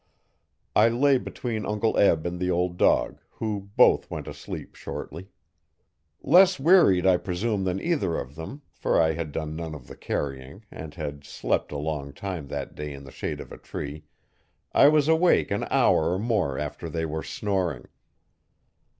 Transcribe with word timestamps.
I 0.75 0.89
lay 0.89 1.19
between 1.19 1.63
Uncle 1.63 1.95
Eb 1.95 2.25
and 2.25 2.39
the 2.39 2.49
old 2.49 2.75
dog, 2.77 3.19
who 3.33 3.69
both 3.77 4.09
went 4.09 4.27
asleep 4.27 4.73
shortly. 4.73 5.29
Less 6.23 6.59
wearied 6.59 7.05
I 7.05 7.17
presume 7.17 7.65
than 7.65 7.79
either 7.79 8.17
of 8.17 8.33
them, 8.33 8.63
for 8.73 8.99
I 8.99 9.13
had 9.13 9.31
done 9.31 9.55
none 9.55 9.75
of 9.75 9.85
the 9.85 9.95
carrying, 9.95 10.65
and 10.71 10.95
had 10.95 11.23
slept 11.23 11.71
along 11.71 12.13
time 12.13 12.47
that 12.47 12.73
day 12.73 12.93
in 12.93 13.03
the 13.03 13.11
shade 13.11 13.39
of 13.39 13.51
a 13.51 13.59
tree, 13.59 14.05
I 14.73 14.87
was 14.87 15.07
awake 15.07 15.51
an 15.51 15.67
hour 15.69 16.13
or 16.13 16.17
more 16.17 16.57
after 16.57 16.89
they 16.89 17.05
were 17.05 17.21
snoring. 17.21 17.87